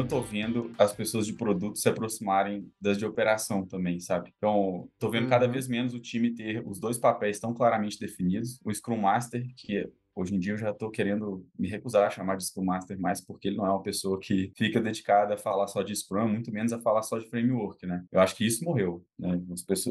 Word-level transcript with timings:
eu 0.00 0.08
tô 0.08 0.20
vendo 0.20 0.70
as 0.78 0.92
pessoas 0.92 1.26
de 1.26 1.34
produto 1.34 1.78
se 1.78 1.88
aproximarem 1.88 2.70
das 2.80 2.98
de 2.98 3.04
operação 3.04 3.66
também, 3.66 4.00
sabe? 4.00 4.32
Então, 4.36 4.88
tô 4.98 5.10
vendo 5.10 5.24
uhum. 5.24 5.30
cada 5.30 5.46
vez 5.46 5.68
menos 5.68 5.94
o 5.94 6.00
time 6.00 6.34
ter 6.34 6.62
os 6.66 6.80
dois 6.80 6.98
papéis 6.98 7.38
tão 7.38 7.54
claramente 7.54 7.98
definidos. 7.98 8.60
O 8.64 8.72
Scrum 8.74 8.98
Master, 8.98 9.46
que 9.56 9.88
Hoje 10.20 10.34
em 10.34 10.38
dia 10.38 10.52
eu 10.52 10.58
já 10.58 10.70
estou 10.70 10.90
querendo 10.90 11.46
me 11.58 11.66
recusar 11.66 12.06
a 12.06 12.10
chamar 12.10 12.36
de 12.36 12.44
Scrum 12.44 12.62
Master 12.62 13.00
mais 13.00 13.22
porque 13.22 13.48
ele 13.48 13.56
não 13.56 13.64
é 13.64 13.70
uma 13.70 13.82
pessoa 13.82 14.20
que 14.20 14.52
fica 14.54 14.78
dedicada 14.78 15.32
a 15.32 15.38
falar 15.38 15.66
só 15.66 15.82
de 15.82 15.96
Scrum, 15.96 16.28
muito 16.28 16.52
menos 16.52 16.74
a 16.74 16.78
falar 16.78 17.00
só 17.00 17.18
de 17.18 17.26
framework, 17.26 17.86
né? 17.86 18.04
Eu 18.12 18.20
acho 18.20 18.36
que 18.36 18.46
isso 18.46 18.62
morreu, 18.62 19.02
né? 19.18 19.40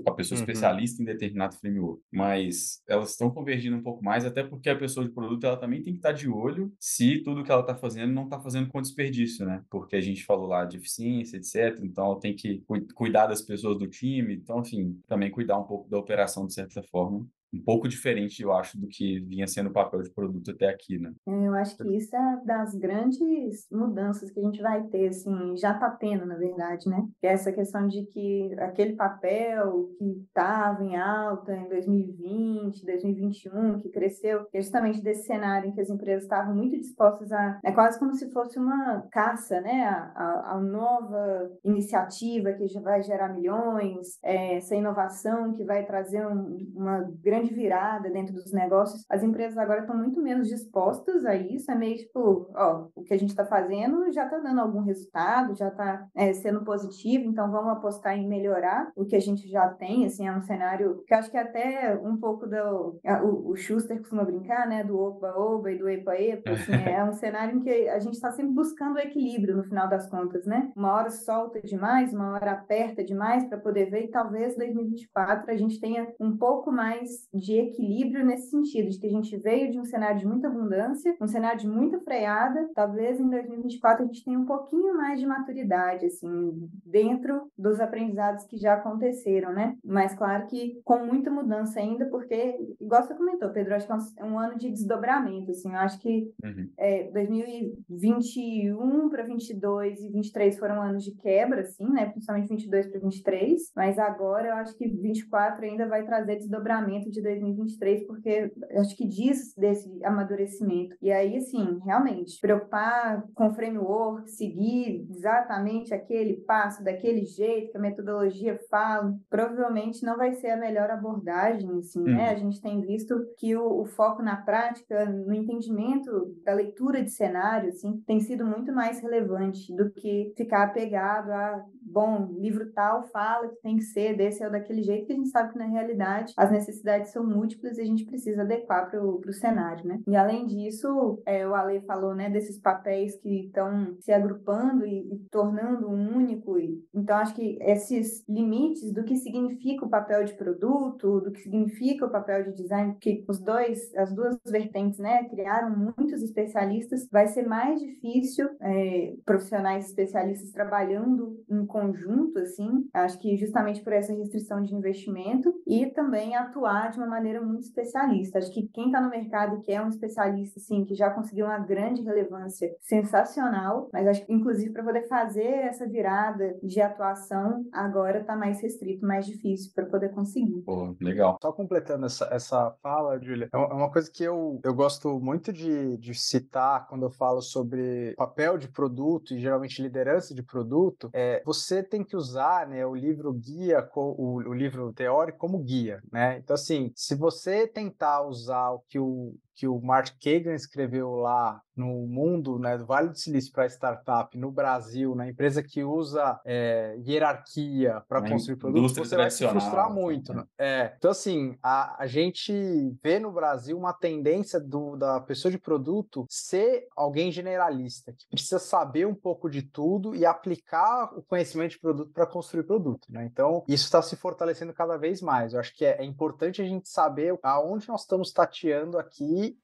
a 0.06 0.12
pessoa 0.12 0.38
uhum. 0.38 0.44
especialista 0.44 1.02
em 1.02 1.06
determinado 1.06 1.56
framework. 1.56 2.04
Mas 2.12 2.84
elas 2.88 3.10
estão 3.10 3.32
convergindo 3.32 3.76
um 3.76 3.82
pouco 3.82 4.04
mais, 4.04 4.24
até 4.24 4.44
porque 4.44 4.70
a 4.70 4.78
pessoa 4.78 5.04
de 5.04 5.12
produto 5.12 5.46
ela 5.46 5.58
também 5.58 5.82
tem 5.82 5.94
que 5.94 6.00
estar 6.00 6.10
tá 6.10 6.16
de 6.16 6.30
olho 6.30 6.72
se 6.80 7.24
tudo 7.24 7.44
que 7.44 7.52
ela 7.52 7.62
está 7.62 7.76
fazendo 7.76 8.14
não 8.14 8.26
está 8.26 8.40
fazendo 8.40 8.70
com 8.70 8.80
desperdício, 8.80 9.48
né? 9.48 9.64
Porque 9.68 9.96
a 9.96 10.02
gente 10.02 10.24
falou 10.26 10.46
lá 10.46 10.64
de 10.64 10.78
eficiência, 10.78 11.38
etc. 11.38 11.80
Então 11.82 12.06
ela 12.06 12.20
tem 12.20 12.36
que 12.36 12.64
cuidar 12.94 13.26
das 13.26 13.42
pessoas 13.42 13.80
do 13.80 13.88
time, 13.88 14.36
então, 14.36 14.60
enfim, 14.60 15.02
também 15.08 15.32
cuidar 15.32 15.58
um 15.58 15.64
pouco 15.64 15.90
da 15.90 15.98
operação 15.98 16.46
de 16.46 16.54
certa 16.54 16.84
forma 16.84 17.28
um 17.54 17.62
pouco 17.64 17.88
diferente, 17.88 18.42
eu 18.42 18.54
acho, 18.54 18.80
do 18.80 18.88
que 18.88 19.20
vinha 19.22 19.48
sendo 19.48 19.70
o 19.70 19.74
papel 19.74 20.02
de 20.02 20.12
produto 20.12 20.52
até 20.52 20.70
aqui, 20.70 21.00
né? 21.00 21.14
É, 21.28 21.48
eu 21.48 21.54
acho 21.56 21.76
que 21.78 21.88
isso 21.96 22.16
é 22.16 22.42
das 22.46 22.76
grandes 22.76 23.68
mudanças 23.72 24.32
que 24.32 24.40
a 24.40 24.44
gente 24.44 24.62
vai 24.62 24.84
ter, 24.84 25.08
assim, 25.08 25.56
já 25.58 25.74
está 25.74 25.90
tendo, 25.90 26.26
na 26.26 26.36
verdade, 26.36 26.88
né? 26.90 27.06
Que 27.20 27.28
é 27.28 27.32
essa 27.32 27.52
questão 27.52 27.88
de 27.88 28.06
que 28.08 28.54
aquele 28.60 28.94
papel 28.94 29.90
que 29.98 30.06
estava 30.28 30.84
em 30.84 30.96
alta 30.96 31.56
em 31.56 31.68
2020, 31.70 32.86
2021, 32.86 33.80
que 33.80 33.90
cresceu, 33.90 34.46
é 34.54 34.62
justamente 34.62 35.02
desse 35.02 35.26
cenário 35.26 35.70
em 35.70 35.74
que 35.74 35.82
as 35.82 35.90
empresas 35.90 36.24
estavam 36.24 36.56
muito 36.56 36.78
dispostas 36.78 37.32
a... 37.32 37.60
É 37.64 37.72
quase 37.72 38.00
como 38.00 38.14
se 38.14 38.32
fosse 38.32 38.60
uma 38.60 39.02
caça, 39.12 39.60
né? 39.62 39.84
A, 40.16 40.54
a, 40.56 40.60
nova 40.60 41.50
iniciativa 41.64 42.54
que 42.54 42.68
já 42.68 42.82
vai 42.82 43.02
gerar 43.02 43.34
milhões, 43.34 44.20
é, 44.24 44.58
essa 44.58 44.76
inovação 44.76 45.54
que 45.54 45.64
vai 45.64 45.86
trazer 45.86 46.26
um, 46.28 46.58
uma 46.76 47.10
grande 47.24 47.39
grande 47.40 47.54
virada 47.54 48.10
dentro 48.10 48.34
dos 48.34 48.52
negócios, 48.52 49.06
as 49.10 49.24
empresas 49.24 49.58
agora 49.58 49.82
estão 49.82 49.98
muito 49.98 50.22
menos 50.22 50.48
dispostas 50.48 51.26
a 51.26 51.36
isso. 51.36 51.72
É 51.72 51.76
meio 51.76 51.98
tipo, 51.98 52.50
ó, 52.56 52.88
o 52.96 53.04
que 53.04 53.14
a 53.14 53.18
gente 53.18 53.30
está 53.30 53.46
fazendo 53.46 54.12
já 54.12 54.26
está 54.26 54.38
dando 54.38 54.60
algum 54.60 54.82
resultado, 54.82 55.56
já 55.56 55.70
está 55.70 56.08
é, 56.16 56.34
sendo 56.34 56.64
positivo, 56.64 57.26
então 57.26 57.52
vamos 57.52 57.72
apostar 57.72 58.18
em 58.18 58.28
melhorar 58.28 58.92
o 58.96 59.06
que 59.06 59.16
a 59.16 59.20
gente 59.20 59.48
já 59.48 59.68
tem. 59.70 60.06
Assim, 60.06 60.28
é 60.28 60.36
um 60.36 60.42
cenário 60.42 61.04
que 61.08 61.14
eu 61.14 61.18
acho 61.18 61.32
que 61.32 61.38
até 61.38 61.98
um 62.04 62.18
pouco 62.18 62.46
do. 62.48 63.00
O, 63.24 63.52
o 63.52 63.56
Schuster 63.56 63.98
costuma 64.00 64.24
brincar, 64.24 64.68
né? 64.68 64.84
Do 64.84 64.98
oba-oba 64.98 65.72
e 65.72 65.78
do 65.78 65.90
epa-epa. 65.90 66.52
Assim, 66.60 66.74
é 66.74 67.04
um 67.04 67.14
cenário 67.14 67.58
em 67.58 67.60
que 67.62 67.88
a 67.90 68.00
gente 68.00 68.16
está 68.16 68.32
sempre 68.32 68.54
buscando 68.54 68.96
o 68.96 69.00
equilíbrio 69.00 69.56
no 69.56 69.64
final 69.64 69.88
das 69.88 70.10
contas, 70.10 70.46
né? 70.46 70.72
Uma 70.76 70.94
hora 70.94 71.10
solta 71.10 71.62
demais, 71.62 72.14
uma 72.14 72.34
hora 72.34 72.52
aperta 72.52 73.04
demais 73.04 73.46
para 73.46 73.58
poder 73.58 73.90
ver, 73.90 74.06
e 74.06 74.12
talvez 74.12 74.56
2024 74.56 75.52
a 75.52 75.56
gente 75.56 75.80
tenha 75.80 76.08
um 76.20 76.36
pouco 76.38 76.72
mais 76.72 77.29
de 77.34 77.54
equilíbrio 77.54 78.26
nesse 78.26 78.50
sentido, 78.50 78.90
de 78.90 79.00
que 79.00 79.08
a 79.08 79.12
gente 79.12 79.36
veio 79.38 79.72
de 79.72 79.80
um 79.80 79.86
cenário 79.86 80.20
de 80.20 80.28
muita 80.28 80.48
abundância, 80.48 81.16
um 81.22 81.28
cenário 81.28 81.60
de 81.60 81.68
muita 81.68 82.00
freada, 82.00 82.70
talvez 82.74 83.20
em 83.20 83.30
2024 83.30 84.04
a 84.04 84.06
gente 84.06 84.24
tenha 84.24 84.40
um 84.40 84.46
pouquinho 84.46 84.96
mais 84.96 85.20
de 85.20 85.26
maturidade, 85.26 86.06
assim, 86.06 86.70
dentro 86.86 87.50
dos 87.58 87.80
aprendizados 87.80 88.46
que 88.46 88.58
já 88.58 88.74
aconteceram, 88.74 89.54
né? 89.54 89.76
Mas 89.84 90.16
claro 90.16 90.48
que 90.48 90.80
com 90.84 91.06
muita 91.06 91.30
mudança 91.30 91.80
ainda, 91.80 92.06
porque, 92.08 92.58
igual 92.80 93.04
você 93.04 93.14
comentou, 93.14 93.50
Pedro, 93.50 93.76
acho 93.76 93.86
que 93.86 93.94
é 94.20 94.26
um, 94.26 94.40
ano 94.40 94.58
de 94.58 94.70
desdobramento, 94.70 95.52
assim, 95.52 95.72
eu 95.72 95.78
acho 95.78 96.00
que 96.00 96.32
uhum. 96.44 96.70
é, 96.78 97.12
2021 97.12 99.10
para 99.10 99.24
22 99.24 100.02
e 100.02 100.10
23 100.10 100.58
foram 100.58 100.82
anos 100.82 101.04
de 101.04 101.16
quebra, 101.16 101.62
assim, 101.62 101.88
né? 101.90 102.08
Principalmente 102.08 102.50
22 102.50 102.88
para 102.88 103.00
23, 103.00 103.72
mas 103.76 104.00
agora 104.00 104.48
eu 104.48 104.54
acho 104.56 104.76
que 104.78 104.88
24 104.88 105.66
ainda 105.66 105.88
vai 105.88 106.04
trazer 106.04 106.38
desdobramento 106.38 107.10
de 107.10 107.19
de 107.22 107.30
2023, 107.30 108.06
porque 108.08 108.52
acho 108.78 108.96
que 108.96 109.08
diz 109.08 109.54
desse 109.56 109.90
amadurecimento. 110.04 110.96
E 111.02 111.12
aí, 111.12 111.38
assim, 111.38 111.80
realmente, 111.84 112.40
preocupar 112.40 113.24
com 113.34 113.48
o 113.48 113.54
framework, 113.54 114.30
seguir 114.30 115.08
exatamente 115.10 115.94
aquele 115.94 116.38
passo, 116.42 116.84
daquele 116.84 117.26
jeito 117.26 117.72
que 117.72 117.78
a 117.78 117.82
metodologia 117.82 118.60
fala, 118.70 119.14
provavelmente 119.30 120.04
não 120.04 120.18
vai 120.18 120.34
ser 120.34 120.50
a 120.50 120.58
melhor 120.58 120.90
abordagem, 120.90 121.70
assim, 121.78 122.04
né? 122.04 122.26
Uhum. 122.26 122.32
A 122.32 122.36
gente 122.36 122.62
tem 122.62 122.82
visto 122.82 123.16
que 123.38 123.56
o, 123.56 123.82
o, 123.82 123.86
foco 123.86 124.22
na 124.22 124.38
prática, 124.38 125.06
no 125.06 125.34
entendimento 125.34 126.36
da 126.44 126.54
leitura 126.54 127.04
de 127.04 127.12
cenário, 127.12 127.70
assim, 127.70 128.02
tem 128.06 128.20
sido 128.20 128.46
muito 128.46 128.72
mais 128.74 129.02
relevante 129.02 129.76
do 129.76 129.92
que 129.92 130.34
ficar 130.36 130.64
apegado 130.64 131.32
a, 131.32 131.66
bom, 131.92 132.30
livro 132.38 132.72
tal 132.72 133.04
fala 133.10 133.48
que 133.50 133.62
tem 133.62 133.78
que 133.78 133.84
ser 133.84 134.16
desse 134.16 134.44
ou 134.44 134.52
daquele 134.52 134.84
jeito, 134.84 135.08
que 135.08 135.14
a 135.14 135.16
gente 135.16 135.30
sabe 135.30 135.54
que 135.54 135.60
na 135.60 135.66
realidade 135.66 136.34
as 136.38 136.52
necessidades 136.52 137.12
são 137.12 137.26
múltiplas 137.26 137.78
e 137.78 137.82
a 137.82 137.86
gente 137.86 138.06
precisa 138.06 138.42
adequar 138.42 138.90
para 138.90 139.04
o 139.04 139.34
cenário, 139.34 139.86
né? 139.86 140.00
E 140.08 140.16
além 140.16 140.46
disso, 140.46 141.22
é, 141.26 141.48
o 141.48 141.54
Ale 141.54 141.82
falou, 141.82 142.14
né, 142.16 142.30
desses 142.30 142.60
papéis 142.60 143.16
que 143.20 143.46
estão 143.46 143.96
se 144.00 144.12
agrupando 144.12 144.86
e, 144.86 145.00
e, 145.14 145.20
tornando 145.32 145.90
um 145.90 146.16
único. 146.16 146.58
E, 146.58 146.84
então, 146.94 147.18
acho 147.18 147.36
que 147.36 147.58
esses 147.62 148.24
limites 148.28 148.92
do 148.92 149.04
que 149.04 149.16
significa 149.16 149.86
o 149.86 149.90
papel 149.90 150.24
de 150.26 150.34
produto, 150.34 151.22
do 151.22 151.32
que 151.32 151.42
significa 151.42 152.06
o 152.06 152.12
papel 152.12 152.44
de 152.44 152.54
design, 152.54 152.96
que 153.00 153.24
os 153.28 153.40
dois, 153.40 153.94
as 153.96 154.14
duas 154.14 154.38
vertentes, 154.46 155.00
né, 155.00 155.24
criaram 155.26 155.76
muitos 155.78 156.22
especialistas, 156.22 157.08
vai 157.12 157.28
ser 157.28 157.48
mais 157.48 157.80
difícil 157.80 158.50
é, 158.62 159.16
profissionais 159.26 159.88
especialistas 159.88 160.52
trabalhando 160.52 161.38
em 161.50 161.66
conjunto, 161.80 162.40
assim, 162.40 162.88
acho 162.94 163.20
que 163.20 163.38
justamente 163.38 163.82
por 163.82 163.94
essa 163.94 164.14
restrição 164.14 164.62
de 164.62 164.76
investimento 164.76 165.54
e 165.66 165.88
também 165.88 166.36
atuar 166.36 166.92
de 166.92 166.98
uma 166.98 167.08
maneira 167.08 167.42
muito 167.42 167.64
especialista. 167.64 168.40
Acho 168.40 168.52
que 168.52 168.68
quem 168.74 168.88
está 168.88 169.02
no 169.02 169.10
mercado 169.10 169.58
e 169.58 169.62
que 169.62 169.72
é 169.72 169.82
um 169.82 169.88
especialista, 169.88 170.60
assim, 170.60 170.84
que 170.84 170.96
já 170.96 171.10
conseguiu 171.10 171.46
uma 171.46 171.60
grande 171.60 172.02
relevância 172.02 172.70
sensacional, 172.82 173.90
mas 173.94 174.08
acho 174.08 174.26
que, 174.26 174.34
inclusive, 174.34 174.74
para 174.74 174.84
poder 174.84 175.08
fazer 175.08 175.48
essa 175.48 175.88
virada 175.88 176.58
de 176.62 176.82
atuação, 176.82 177.66
agora 177.72 178.20
está 178.20 178.36
mais 178.36 178.62
restrito, 178.62 179.06
mais 179.06 179.26
difícil 179.26 179.72
para 179.74 179.86
poder 179.86 180.10
conseguir. 180.10 180.62
Pô, 180.66 180.96
legal. 181.02 181.38
Só 181.42 181.52
completando 181.52 182.06
essa, 182.06 182.26
essa 182.32 182.76
fala, 182.82 183.20
Julia, 183.22 183.50
é, 183.54 183.58
é 183.58 183.74
uma 183.74 183.92
coisa 183.92 184.10
que 184.12 184.24
eu, 184.24 184.60
eu 184.64 184.74
gosto 184.74 185.20
muito 185.20 185.54
de, 185.54 185.98
de 185.98 186.14
citar 186.14 186.88
quando 186.88 187.04
eu 187.04 187.12
falo 187.12 187.42
sobre 187.42 188.14
papel 188.18 188.58
de 188.58 188.68
produto 188.68 189.34
e 189.34 189.40
geralmente 189.40 189.82
liderança 189.82 190.34
de 190.34 190.44
produto, 190.44 191.10
é 191.14 191.42
você 191.46 191.69
tem 191.84 192.04
que 192.04 192.16
usar 192.16 192.68
né, 192.68 192.86
o 192.86 192.96
livro 192.96 193.32
guia, 193.34 193.88
o, 193.96 194.36
o 194.38 194.54
livro 194.54 194.92
teórico 194.94 195.38
como 195.38 195.60
guia, 195.60 196.02
né? 196.12 196.38
Então, 196.38 196.54
assim, 196.54 196.92
se 196.96 197.16
você 197.16 197.68
tentar 197.68 198.24
usar 198.24 198.72
o 198.72 198.80
que 198.88 199.00
o, 199.00 199.36
que 199.60 199.68
o 199.68 199.82
Mark 199.82 200.08
Kagan 200.24 200.56
escreveu 200.56 201.16
lá 201.16 201.62
no 201.76 202.06
mundo, 202.08 202.58
né, 202.60 202.78
do 202.78 202.86
Vale 202.86 203.10
do 203.10 203.18
Silício 203.18 203.52
para 203.52 203.66
startup 203.66 204.38
no 204.38 204.52
Brasil, 204.52 205.16
na 205.16 205.30
empresa 205.30 205.64
que 205.64 205.84
usa 205.84 206.40
é, 206.46 206.98
hierarquia 207.06 208.04
para 208.08 208.22
construir 208.22 208.58
produtos, 208.58 208.94
você 208.94 209.16
vai 209.16 209.32
se 209.32 209.48
frustrar 209.48 209.86
assim, 209.86 209.94
muito. 209.94 210.34
Né? 210.34 210.44
É. 210.58 210.94
Então, 210.98 211.12
assim, 211.12 211.58
a, 211.64 212.02
a 212.04 212.08
gente 212.08 212.54
vê 213.02 213.20
no 213.20 213.32
Brasil 213.32 213.78
uma 213.78 213.94
tendência 213.94 214.60
do, 214.60 214.96
da 214.98 215.22
pessoa 215.22 215.52
de 215.52 215.58
produto 215.58 216.26
ser 216.30 216.88
alguém 216.96 217.32
generalista, 217.32 218.14
que 218.14 218.28
precisa 218.30 218.60
saber 218.60 219.08
um 219.08 219.16
pouco 219.16 219.50
de 219.50 219.62
tudo 219.62 220.16
e 220.16 220.26
aplicar 220.26 221.12
o 221.18 221.22
conhecimento 221.22 221.72
de 221.72 221.80
produto 221.80 222.12
para 222.14 222.26
construir 222.26 222.64
produto. 222.64 223.08
Né? 223.10 223.26
Então, 223.26 223.64
isso 223.68 223.86
está 223.86 224.02
se 224.02 224.16
fortalecendo 224.16 224.74
cada 224.74 224.98
vez 224.98 225.22
mais. 225.22 225.54
Eu 225.54 225.60
acho 225.60 225.74
que 225.76 225.86
é, 225.86 226.02
é 226.02 226.04
importante 226.04 226.62
a 226.62 226.66
gente 226.66 226.90
saber 226.90 227.38
aonde 227.42 227.88
nós 227.88 228.02
estamos 228.02 228.32
tateando 228.32 228.98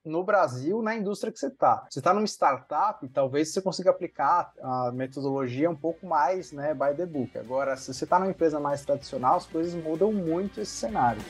no 0.03 0.23
Brasil, 0.23 0.81
na 0.81 0.95
indústria 0.95 1.31
que 1.31 1.39
você 1.39 1.47
está. 1.47 1.85
Você 1.89 1.99
está 1.99 2.13
numa 2.13 2.25
startup, 2.25 3.07
talvez 3.09 3.51
você 3.51 3.61
consiga 3.61 3.89
aplicar 3.89 4.51
a 4.61 4.91
metodologia 4.91 5.69
um 5.69 5.75
pouco 5.75 6.05
mais 6.05 6.51
né, 6.51 6.73
by 6.73 6.95
the 6.95 7.05
book. 7.05 7.37
Agora, 7.37 7.75
se 7.75 7.93
você 7.93 8.03
está 8.03 8.19
numa 8.19 8.31
empresa 8.31 8.59
mais 8.59 8.83
tradicional, 8.83 9.37
as 9.37 9.45
coisas 9.45 9.73
mudam 9.73 10.11
muito 10.11 10.61
esse 10.61 10.71
cenário. 10.71 11.21